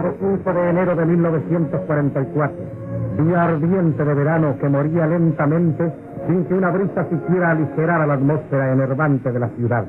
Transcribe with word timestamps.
sábado 0.00 0.16
15 0.18 0.52
de 0.52 0.70
enero 0.70 0.96
de 0.96 1.04
1944, 1.04 2.56
día 3.18 3.42
ardiente 3.42 4.02
de 4.02 4.14
verano 4.14 4.56
que 4.58 4.68
moría 4.68 5.06
lentamente 5.06 5.92
sin 6.26 6.44
que 6.46 6.54
una 6.54 6.70
brisa 6.70 7.04
siquiera 7.04 7.50
aligerara 7.50 8.06
la 8.06 8.14
atmósfera 8.14 8.72
enervante 8.72 9.30
de 9.30 9.38
la 9.38 9.48
ciudad. 9.48 9.84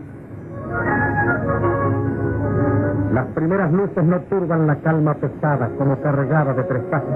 Las 3.13 3.25
primeras 3.27 3.71
luces 3.71 4.03
no 4.03 4.19
turban 4.21 4.67
la 4.67 4.75
calma 4.77 5.13
pesada 5.13 5.69
como 5.77 6.01
cargada 6.01 6.53
de 6.53 6.63
trespasos. 6.63 7.09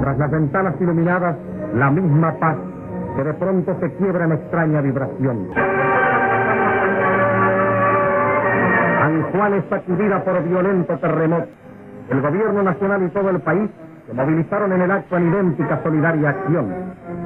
Tras 0.00 0.18
las 0.18 0.30
ventanas 0.30 0.74
iluminadas, 0.80 1.36
la 1.74 1.90
misma 1.90 2.32
paz 2.38 2.56
que 3.16 3.22
de 3.24 3.34
pronto 3.34 3.76
se 3.78 3.92
quiebra 3.94 4.24
en 4.24 4.32
extraña 4.32 4.80
vibración. 4.80 5.48
San 8.98 9.22
Juan 9.30 9.54
es 9.54 9.64
sacudida 9.68 10.24
por 10.24 10.42
violento 10.42 10.98
terremoto. 10.98 11.57
El 12.10 12.22
gobierno 12.22 12.62
nacional 12.62 13.02
y 13.04 13.08
todo 13.10 13.30
el 13.30 13.40
país 13.40 13.68
se 14.06 14.14
movilizaron 14.14 14.72
en 14.72 14.80
el 14.80 14.90
acto 14.90 15.16
en 15.18 15.28
idéntica 15.28 15.82
solidaria 15.82 16.30
acción. 16.30 16.72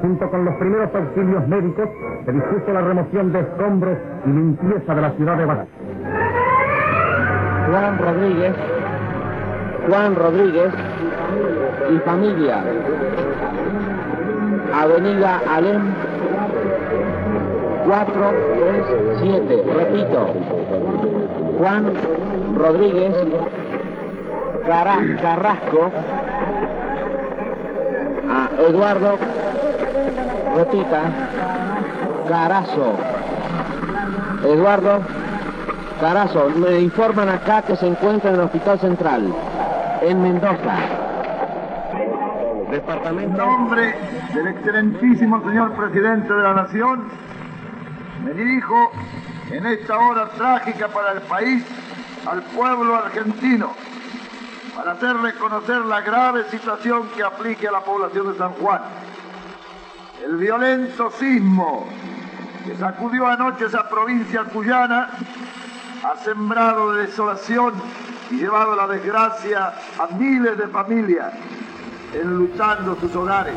Junto 0.01 0.29
con 0.29 0.43
los 0.43 0.55
primeros 0.55 0.93
auxilios 0.93 1.47
médicos, 1.47 1.87
se 2.25 2.31
dispuso 2.33 2.73
la 2.73 2.81
remoción 2.81 3.31
de 3.31 3.39
escombros 3.39 3.97
y 4.25 4.29
limpieza 4.29 4.93
de 4.93 5.01
la 5.01 5.11
ciudad 5.11 5.37
de 5.37 5.45
Badajoz. 5.45 5.69
Juan 7.71 7.97
Rodríguez, 7.97 8.55
Juan 9.87 10.15
Rodríguez 10.15 10.73
y 11.89 11.97
familia. 11.99 12.63
Avenida 14.73 15.41
Alem 15.49 15.93
437, 17.85 19.63
repito, 19.77 20.33
Juan 21.59 21.93
Rodríguez 22.57 23.13
Carrasco, 24.65 25.91
a 28.29 28.49
Eduardo, 28.61 29.17
repita, 30.55 31.01
Carazo, 32.27 32.93
Eduardo 34.45 35.01
Carazo, 35.99 36.49
me 36.51 36.79
informan 36.79 37.29
acá 37.29 37.61
que 37.61 37.75
se 37.75 37.87
encuentra 37.87 38.29
en 38.29 38.35
el 38.35 38.41
Hospital 38.41 38.79
Central, 38.79 39.33
en 40.01 40.21
Mendoza. 40.21 40.75
En 42.71 43.37
nombre 43.37 43.95
del 44.33 44.47
excelentísimo 44.47 45.43
señor 45.47 45.73
presidente 45.73 46.33
de 46.33 46.41
la 46.41 46.53
Nación, 46.53 47.03
me 48.25 48.33
dirijo 48.33 48.91
en 49.51 49.65
esta 49.65 49.97
hora 49.97 50.29
trágica 50.37 50.87
para 50.87 51.11
el 51.11 51.21
país 51.21 51.63
al 52.25 52.41
pueblo 52.41 52.95
argentino 52.95 53.71
para 54.75 54.93
hacerle 54.93 55.33
conocer 55.33 55.85
la 55.85 56.01
grave 56.01 56.45
situación 56.49 57.07
que 57.15 57.23
aplique 57.23 57.67
a 57.67 57.71
la 57.71 57.81
población 57.81 58.31
de 58.31 58.37
San 58.37 58.53
Juan. 58.53 58.81
El 60.23 60.37
violento 60.37 61.11
sismo 61.11 61.87
que 62.65 62.75
sacudió 62.77 63.27
anoche 63.27 63.65
esa 63.65 63.89
provincia 63.89 64.43
cuyana 64.45 65.09
ha 66.03 66.17
sembrado 66.23 66.93
desolación 66.93 67.73
y 68.31 68.35
llevado 68.35 68.75
la 68.75 68.87
desgracia 68.87 69.73
a 69.99 70.07
miles 70.15 70.57
de 70.57 70.67
familias 70.67 71.33
enluchando 72.13 72.95
sus 72.99 73.15
hogares. 73.15 73.55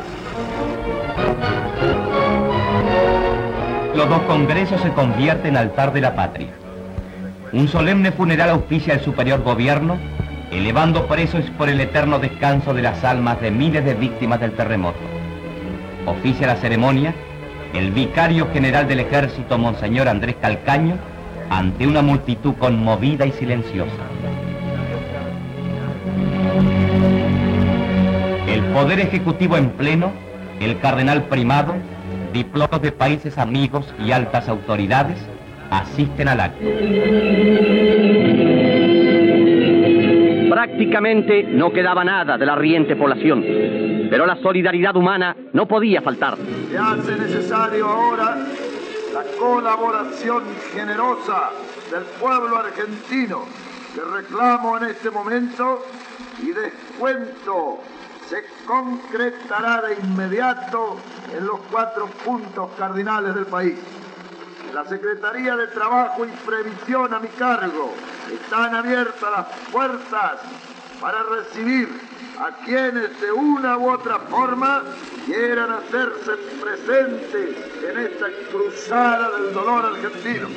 Los 3.95 4.09
dos 4.09 4.21
congresos 4.23 4.81
se 4.81 4.91
convierten 4.93 5.55
en 5.55 5.57
altar 5.57 5.93
de 5.93 6.01
la 6.01 6.15
patria. 6.15 6.49
Un 7.53 7.67
solemne 7.67 8.11
funeral 8.11 8.49
auspicia 8.49 8.93
el 8.93 9.01
superior 9.01 9.41
gobierno, 9.41 9.97
elevando 10.51 11.07
presos 11.07 11.43
por 11.57 11.69
el 11.69 11.79
eterno 11.79 12.19
descanso 12.19 12.73
de 12.73 12.81
las 12.81 13.03
almas 13.03 13.39
de 13.41 13.51
miles 13.51 13.83
de 13.85 13.93
víctimas 13.93 14.39
del 14.39 14.51
terremoto. 14.51 14.99
Oficia 16.05 16.47
la 16.47 16.55
ceremonia 16.55 17.13
el 17.73 17.91
vicario 17.91 18.49
general 18.51 18.87
del 18.87 19.01
ejército, 19.01 19.57
Monseñor 19.57 20.07
Andrés 20.07 20.35
Calcaño, 20.41 20.97
ante 21.49 21.87
una 21.87 22.01
multitud 22.01 22.53
conmovida 22.55 23.25
y 23.25 23.31
silenciosa. 23.31 23.91
El 28.47 28.63
Poder 28.73 28.99
Ejecutivo 28.99 29.57
en 29.57 29.69
pleno, 29.71 30.11
el 30.59 30.79
Cardenal 30.79 31.23
Primado, 31.23 31.75
diplomas 32.33 32.81
de 32.81 32.91
países 32.91 33.37
amigos 33.37 33.93
y 34.03 34.11
altas 34.11 34.49
autoridades 34.49 35.17
asisten 35.69 36.27
al 36.29 36.39
acto. 36.39 36.65
Prácticamente 40.57 41.43
no 41.43 41.71
quedaba 41.71 42.03
nada 42.03 42.35
de 42.35 42.43
la 42.43 42.55
riente 42.55 42.95
población, 42.95 43.43
pero 44.09 44.25
la 44.25 44.37
solidaridad 44.37 44.95
humana 44.95 45.35
no 45.53 45.67
podía 45.67 46.01
faltar. 46.01 46.35
Se 46.71 46.75
hace 46.75 47.15
necesario 47.15 47.85
ahora 47.85 48.35
la 49.13 49.23
colaboración 49.37 50.41
generosa 50.73 51.51
del 51.91 52.05
pueblo 52.19 52.57
argentino 52.57 53.43
que 53.93 54.01
reclamo 54.01 54.77
en 54.77 54.85
este 54.85 55.11
momento 55.11 55.85
y 56.41 56.47
descuento 56.47 57.77
se 58.27 58.43
concretará 58.65 59.83
de 59.83 60.07
inmediato 60.07 60.97
en 61.37 61.45
los 61.45 61.59
cuatro 61.71 62.07
puntos 62.25 62.71
cardinales 62.79 63.35
del 63.35 63.45
país. 63.45 63.75
La 64.73 64.83
Secretaría 64.85 65.55
de 65.55 65.67
Trabajo 65.67 66.25
y 66.25 66.29
Previsión 66.47 67.13
a 67.13 67.19
mi 67.19 67.27
cargo 67.27 67.93
están 68.33 68.75
abiertas 68.75 69.31
las 69.35 69.47
puertas 69.71 70.41
para 71.01 71.17
recibir 71.23 71.87
a 72.39 72.65
quienes 72.65 73.19
de 73.21 73.31
una 73.31 73.77
u 73.77 73.91
otra 73.91 74.19
forma 74.19 74.83
quieran 75.25 75.71
hacerse 75.71 76.31
presentes 76.61 77.83
en 77.89 77.97
esta 77.97 78.27
cruzada 78.51 79.29
del 79.37 79.53
dolor 79.53 79.85
argentino. 79.85 80.47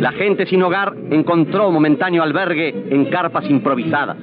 La 0.00 0.12
gente 0.12 0.46
sin 0.46 0.62
hogar 0.62 0.94
encontró 1.10 1.70
momentáneo 1.70 2.22
albergue 2.22 2.68
en 2.90 3.06
carpas 3.06 3.48
improvisadas. 3.48 4.16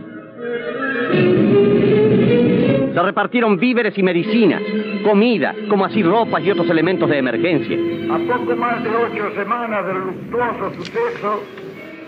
Se 2.94 3.02
repartieron 3.02 3.58
víveres 3.58 3.98
y 3.98 4.04
medicinas, 4.04 4.62
comida, 5.04 5.54
como 5.68 5.86
así 5.86 6.02
ropas 6.02 6.44
y 6.44 6.52
otros 6.52 6.70
elementos 6.70 7.10
de 7.10 7.18
emergencia. 7.18 7.78
A 8.14 8.18
poco 8.20 8.56
más 8.56 8.84
de 8.84 8.90
ocho 8.90 9.36
semanas 9.36 9.86
del 9.86 9.98
luctuoso 9.98 10.74
suceso, 10.76 11.44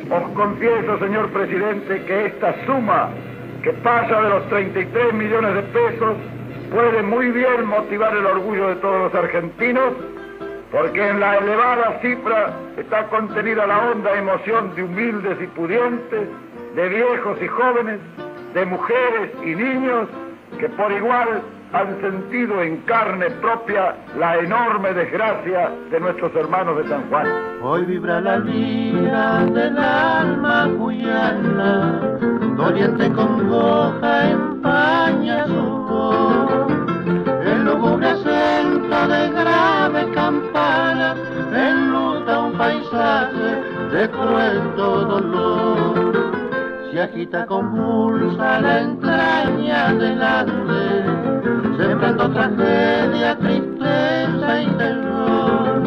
os 0.09 0.23
confieso, 0.35 0.99
señor 0.99 1.29
presidente, 1.29 2.01
que 2.05 2.25
esta 2.27 2.53
suma, 2.65 3.09
que 3.63 3.73
pasa 3.73 4.21
de 4.21 4.29
los 4.29 4.49
33 4.49 5.13
millones 5.13 5.55
de 5.55 5.61
pesos, 5.63 6.15
puede 6.71 7.01
muy 7.03 7.31
bien 7.31 7.65
motivar 7.65 8.15
el 8.15 8.25
orgullo 8.25 8.69
de 8.69 8.75
todos 8.75 9.11
los 9.11 9.15
argentinos, 9.15 9.93
porque 10.71 11.07
en 11.07 11.19
la 11.19 11.37
elevada 11.37 11.99
cifra 12.01 12.53
está 12.77 13.07
contenida 13.07 13.65
la 13.67 13.79
honda 13.89 14.17
emoción 14.17 14.75
de 14.75 14.83
humildes 14.83 15.37
y 15.41 15.47
pudientes, 15.47 16.27
de 16.75 16.89
viejos 16.89 17.37
y 17.41 17.47
jóvenes, 17.47 17.99
de 18.53 18.65
mujeres 18.65 19.31
y 19.43 19.55
niños, 19.55 20.07
que 20.59 20.69
por 20.69 20.91
igual 20.91 21.41
han 21.73 22.01
sentido 22.01 22.61
en 22.61 22.77
carne 22.81 23.29
propia 23.41 23.95
la 24.17 24.37
enorme 24.37 24.93
desgracia 24.93 25.69
de 25.91 25.99
nuestros 25.99 26.33
hermanos 26.35 26.77
de 26.77 26.89
San 26.89 27.09
Juan. 27.09 27.27
Hoy 27.61 27.85
vibra 27.85 28.21
la 28.21 28.39
lira 28.39 29.45
del 29.45 29.77
alma 29.77 30.69
cuyana, 30.77 32.17
doliente 32.55 33.11
congoja 33.11 34.29
empaña 34.29 35.45
su 35.47 35.53
voz. 35.53 36.71
El 37.45 37.65
lúgubre 37.65 38.07
acento 38.07 39.07
de 39.07 39.29
grave 39.29 40.11
campana 40.13 41.15
enluta 41.53 42.39
un 42.39 42.57
paisaje 42.57 43.61
de 43.91 44.09
cruento 44.09 45.05
dolor 45.05 46.37
se 46.97 47.03
agita 47.03 47.45
convulsa 47.45 48.59
la 48.59 48.79
entraña 48.79 49.93
del 49.93 50.19
arte, 50.19 50.76
tragedia, 52.17 53.37
tristeza 53.37 54.61
y 54.61 54.67
terror. 54.77 55.81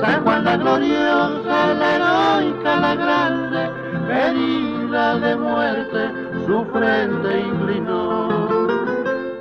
San 0.00 0.22
Juan 0.22 0.44
la 0.44 0.56
gloriosa, 0.56 1.74
la 1.74 1.94
heroica, 1.96 2.76
la 2.76 2.94
grande, 2.94 3.70
herida 4.08 5.16
de 5.16 5.36
muerte, 5.36 6.10
su 6.46 6.64
frente 6.72 7.40
inclinó. 7.40 8.28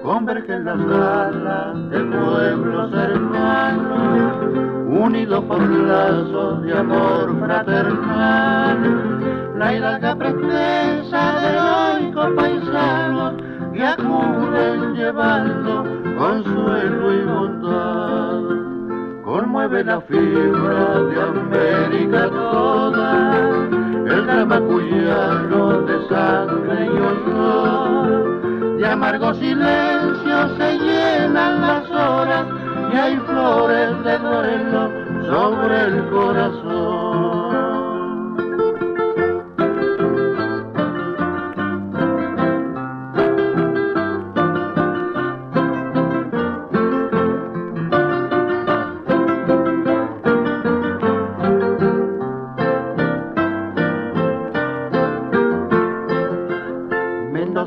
Convergen 0.04 0.66
las 0.66 0.80
alas 0.80 1.90
de 1.90 2.00
pueblos 2.00 2.94
hermanos, 2.94 4.36
unidos 4.88 5.44
por 5.46 5.62
lazos 5.62 6.62
de 6.64 6.78
amor 6.78 7.40
fraternal 7.40 9.22
la 9.62 9.76
hidalga 9.76 10.16
pretesa 10.16 11.40
de 11.40 11.50
heroico 11.50 12.36
paisano 12.36 13.38
que 13.74 13.86
acuden 13.86 14.96
llevando 14.96 16.01
consuelo 16.18 17.14
y 17.14 17.24
bondad. 17.26 18.42
Conmueve 19.24 19.84
la 19.84 20.02
fibra 20.02 21.00
de 21.04 21.22
América 21.22 22.30
toda, 22.30 23.40
el 24.06 24.26
drama 24.26 24.60
cuyano 24.62 25.82
de 25.82 26.08
sangre 26.08 26.86
y 26.86 26.90
honor 26.90 27.82
de 28.82 28.88
amargo 28.88 29.32
silencio 29.36 30.58
se 30.58 30.80
llenan 30.80 31.62
las 31.62 31.88
horas 31.92 32.48
y 32.92 32.98
hay 32.98 33.16
flores 33.18 34.04
de 34.04 34.18
duelo 34.18 34.92
sobre 35.24 35.82
el 35.86 36.10
corazón. 36.10 37.31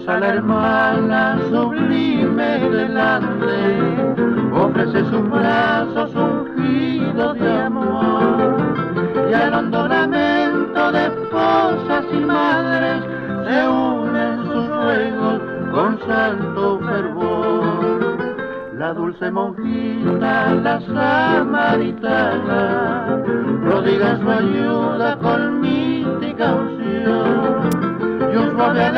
La 0.07 0.35
hermana 0.35 1.39
sublime 1.51 2.59
delante, 2.59 4.13
ofrece 4.53 5.03
sus 5.07 5.31
brazos 5.31 6.15
ungidos 6.15 7.39
de 7.39 7.63
amor, 7.63 8.57
y 9.31 9.35
al 9.35 9.55
hondo 9.55 9.89
lamento 9.89 10.93
de 10.93 11.07
esposas 11.07 12.05
y 12.13 12.19
madres 12.19 13.03
se 13.47 13.67
unen 13.67 14.45
sus 14.45 14.69
ruegos 14.69 15.41
con 15.73 15.99
santo 16.07 16.81
fervor. 16.81 18.75
La 18.77 18.93
dulce 18.93 19.31
monjita, 19.31 20.55
la 20.55 20.81
samaritana, 20.83 22.63
prodiga 23.63 24.19
su 24.19 24.31
ayuda 24.31 25.17
con 25.17 25.61
mística 25.63 26.55
unción, 26.55 27.71
y 28.33 28.37
un 28.37 28.51
suave 28.55 28.91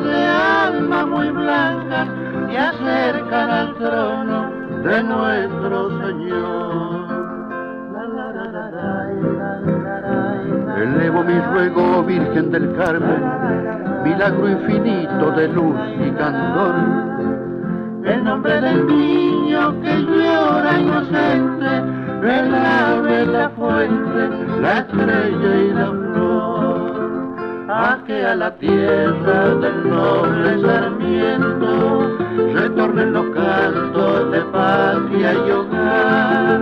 de 0.00 0.26
alma 0.26 1.06
muy 1.06 1.30
blanca 1.30 2.06
y 2.50 2.56
acercan 2.56 3.50
al 3.50 3.74
trono 3.76 4.50
de 4.82 5.02
nuestro 5.02 5.90
Señor. 6.00 7.08
Elevo 10.76 11.24
mi 11.24 11.38
ruego, 11.40 12.04
Virgen 12.04 12.50
del 12.50 12.74
Carmen, 12.76 13.22
milagro 14.04 14.48
infinito 14.48 15.30
de 15.32 15.48
luz 15.48 15.76
y 16.06 16.10
candor. 16.12 16.74
En 18.04 18.24
nombre 18.24 18.60
del 18.60 18.86
niño 18.86 19.80
que 19.82 20.00
llora 20.02 20.78
inocente, 20.78 21.82
el 22.22 22.54
ave, 22.54 23.26
la 23.26 23.50
fuente, 23.50 24.28
la 24.60 24.78
estrella 24.78 25.56
y 25.56 25.72
la 25.74 25.90
a 27.68 28.02
que 28.06 28.24
a 28.24 28.34
la 28.34 28.56
tierra 28.58 29.54
del 29.56 29.88
noble 29.88 30.60
sarmiento 30.62 32.16
retornen 32.54 33.12
los 33.12 33.26
cantos 33.34 34.30
de 34.32 34.40
patria 34.46 35.34
y 35.34 35.50
hogar 35.50 36.60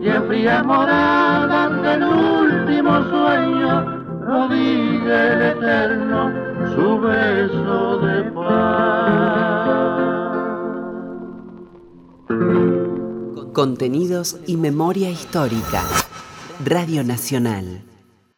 y 0.00 0.08
en 0.08 0.26
fría 0.26 0.62
morada 0.64 1.68
del 1.68 2.02
último 2.02 3.00
sueño 3.10 4.04
prodigue 4.24 5.32
el 5.32 5.42
eterno 5.42 6.32
su 6.74 7.00
beso 7.00 7.98
de 8.00 8.22
paz. 8.32 8.70
Contenidos 13.52 14.38
y 14.46 14.56
memoria 14.56 15.10
histórica. 15.10 15.84
Radio 16.64 17.04
Nacional. 17.04 17.89